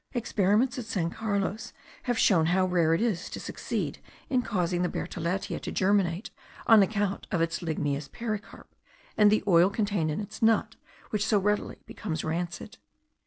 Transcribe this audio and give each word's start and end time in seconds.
Experiments 0.13 0.77
made 0.77 0.81
at 0.85 0.89
San 0.89 1.09
Carlos 1.11 1.73
have 2.09 2.17
shown 2.17 2.47
how 2.47 2.65
rare 2.65 2.95
it 2.95 3.01
is 3.03 3.29
to 3.29 3.39
succeed 3.39 3.99
in 4.31 4.41
causing 4.41 4.81
the 4.81 4.89
bertholletia 4.89 5.59
to 5.61 5.71
germinate, 5.71 6.31
on 6.65 6.81
account 6.81 7.27
of 7.29 7.39
its 7.39 7.59
ligneous 7.61 8.07
pericarp, 8.11 8.73
and 9.15 9.31
the 9.31 9.43
oil 9.47 9.69
contained 9.69 10.09
in 10.09 10.19
its 10.19 10.41
nut 10.41 10.75
which 11.11 11.23
so 11.23 11.37
readily 11.37 11.77
becomes 11.85 12.23
rancid. 12.23 12.79